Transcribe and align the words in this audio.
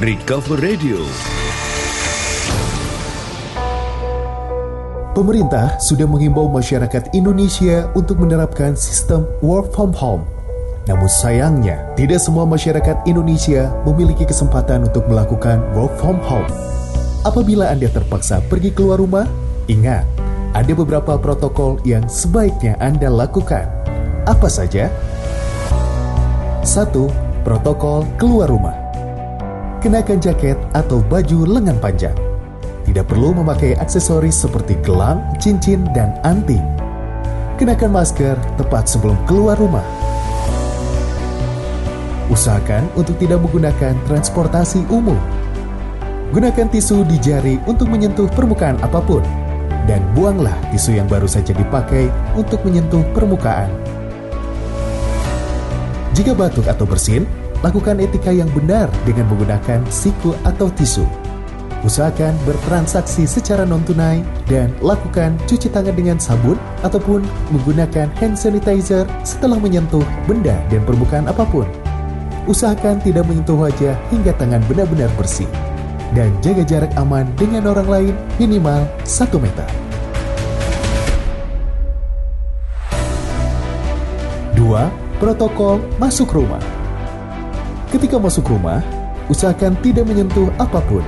Recover 0.00 0.56
Radio. 0.64 0.96
Pemerintah 5.12 5.76
sudah 5.76 6.08
mengimbau 6.08 6.48
masyarakat 6.48 7.12
Indonesia 7.12 7.84
untuk 7.92 8.16
menerapkan 8.24 8.72
sistem 8.80 9.28
work 9.44 9.76
from 9.76 9.92
home. 9.92 10.24
Namun 10.88 11.04
sayangnya, 11.04 11.84
tidak 12.00 12.24
semua 12.24 12.48
masyarakat 12.48 13.04
Indonesia 13.04 13.68
memiliki 13.84 14.24
kesempatan 14.24 14.88
untuk 14.88 15.04
melakukan 15.04 15.60
work 15.76 15.92
from 16.00 16.16
home. 16.24 16.48
Apabila 17.28 17.68
Anda 17.68 17.92
terpaksa 17.92 18.40
pergi 18.48 18.72
keluar 18.72 19.04
rumah, 19.04 19.28
ingat, 19.68 20.08
ada 20.56 20.72
beberapa 20.72 21.20
protokol 21.20 21.76
yang 21.84 22.08
sebaiknya 22.08 22.72
Anda 22.80 23.12
lakukan. 23.12 23.68
Apa 24.24 24.48
saja? 24.48 24.88
1. 26.64 26.88
Protokol 27.44 28.08
keluar 28.16 28.48
rumah. 28.48 28.79
Kenakan 29.80 30.20
jaket 30.20 30.60
atau 30.76 31.00
baju 31.00 31.48
lengan 31.48 31.80
panjang. 31.80 32.12
Tidak 32.84 33.00
perlu 33.00 33.32
memakai 33.32 33.80
aksesoris 33.80 34.36
seperti 34.44 34.76
gelang, 34.84 35.24
cincin, 35.40 35.88
dan 35.96 36.20
anting. 36.20 36.60
Kenakan 37.56 37.96
masker 37.96 38.36
tepat 38.60 38.84
sebelum 38.84 39.16
keluar 39.24 39.56
rumah. 39.56 39.80
Usahakan 42.28 42.92
untuk 42.92 43.16
tidak 43.16 43.40
menggunakan 43.40 43.96
transportasi 44.04 44.84
umum. 44.92 45.16
Gunakan 46.36 46.68
tisu 46.68 47.00
di 47.08 47.16
jari 47.16 47.56
untuk 47.64 47.88
menyentuh 47.88 48.28
permukaan 48.36 48.76
apa 48.84 49.00
pun. 49.00 49.24
Dan 49.88 50.04
buanglah 50.12 50.60
tisu 50.76 51.00
yang 51.00 51.08
baru 51.08 51.24
saja 51.24 51.56
dipakai 51.56 52.12
untuk 52.36 52.60
menyentuh 52.68 53.00
permukaan. 53.16 53.72
Jika 56.12 56.36
batuk 56.36 56.68
atau 56.68 56.84
bersin, 56.84 57.24
lakukan 57.60 58.00
etika 58.00 58.32
yang 58.32 58.48
benar 58.56 58.88
dengan 59.04 59.28
menggunakan 59.28 59.84
siku 59.92 60.32
atau 60.44 60.72
tisu. 60.72 61.04
Usahakan 61.80 62.36
bertransaksi 62.44 63.24
secara 63.24 63.64
non-tunai 63.64 64.20
dan 64.44 64.68
lakukan 64.84 65.40
cuci 65.48 65.72
tangan 65.72 65.96
dengan 65.96 66.20
sabun 66.20 66.60
ataupun 66.84 67.24
menggunakan 67.56 68.12
hand 68.20 68.36
sanitizer 68.36 69.08
setelah 69.24 69.56
menyentuh 69.56 70.04
benda 70.28 70.60
dan 70.68 70.84
permukaan 70.84 71.24
apa 71.24 71.40
pun. 71.48 71.64
Usahakan 72.44 73.00
tidak 73.00 73.24
menyentuh 73.24 73.56
wajah 73.56 73.96
hingga 74.12 74.36
tangan 74.36 74.60
benar-benar 74.68 75.08
bersih. 75.16 75.48
Dan 76.12 76.34
jaga 76.44 76.66
jarak 76.66 76.92
aman 77.00 77.30
dengan 77.38 77.70
orang 77.70 77.88
lain 77.88 78.14
minimal 78.36 78.84
1 79.06 79.40
meter. 79.40 79.68
2. 84.58 85.22
Protokol 85.22 85.80
masuk 85.96 86.34
rumah. 86.34 86.79
Ketika 87.90 88.22
masuk 88.22 88.46
rumah, 88.54 88.86
usahakan 89.26 89.74
tidak 89.82 90.06
menyentuh 90.06 90.46
apa 90.62 90.78
pun. 90.86 91.02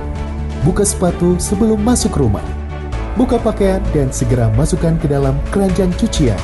Buka 0.67 0.83
sepatu 0.83 1.39
sebelum 1.39 1.79
masuk 1.79 2.11
rumah. 2.19 2.43
Buka 3.15 3.39
pakaian 3.39 3.79
dan 3.95 4.11
segera 4.11 4.51
masukkan 4.51 4.99
ke 4.99 5.07
dalam 5.07 5.39
keranjang 5.55 5.95
cucian. 5.95 6.35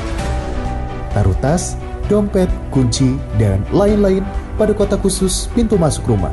Taruh 1.12 1.36
tas, 1.44 1.76
dompet, 2.08 2.48
kunci, 2.72 3.20
dan 3.36 3.60
lain-lain 3.68 4.24
pada 4.56 4.72
kotak 4.72 5.04
khusus 5.04 5.52
pintu 5.52 5.76
masuk 5.76 6.08
rumah. 6.08 6.32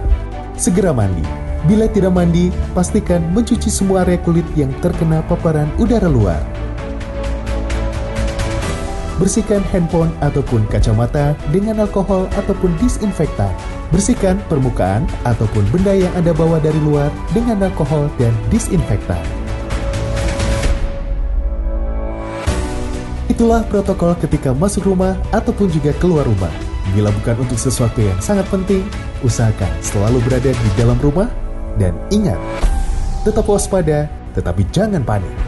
Segera 0.55 0.95
mandi. 0.95 1.27
Bila 1.67 1.91
tidak 1.91 2.15
mandi, 2.15 2.47
pastikan 2.71 3.19
mencuci 3.35 3.67
semua 3.67 4.07
area 4.07 4.15
kulit 4.23 4.47
yang 4.55 4.71
terkena 4.79 5.19
paparan 5.27 5.67
udara 5.75 6.07
luar. 6.07 6.56
Bersihkan 9.17 9.65
handphone 9.73 10.13
ataupun 10.21 10.69
kacamata 10.69 11.33
dengan 11.49 11.81
alkohol 11.81 12.29
ataupun 12.37 12.69
disinfektan. 12.77 13.49
Bersihkan 13.89 14.37
permukaan 14.45 15.09
ataupun 15.25 15.65
benda 15.73 15.89
yang 15.89 16.13
Anda 16.13 16.37
bawa 16.37 16.61
dari 16.61 16.77
luar 16.85 17.09
dengan 17.33 17.65
alkohol 17.65 18.13
dan 18.21 18.29
disinfektan. 18.53 19.17
Itulah 23.25 23.65
protokol 23.65 24.13
ketika 24.21 24.53
masuk 24.53 24.85
rumah 24.85 25.17
ataupun 25.33 25.65
juga 25.73 25.97
keluar 25.97 26.21
rumah. 26.29 26.53
Bila 26.93 27.09
bukan 27.09 27.41
untuk 27.41 27.57
sesuatu 27.57 27.97
yang 27.97 28.21
sangat 28.21 28.45
penting, 28.53 28.85
usahakan 29.25 29.69
selalu 29.81 30.21
berada 30.29 30.53
di 30.53 30.69
dalam 30.77 30.97
rumah 31.01 31.25
dan 31.81 31.97
ingat, 32.13 32.37
tetap 33.25 33.49
waspada 33.49 34.05
tetapi 34.37 34.61
jangan 34.69 35.01
panik. 35.01 35.46